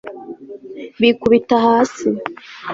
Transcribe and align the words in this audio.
bikubita 1.01 1.55
hasi 1.65 2.07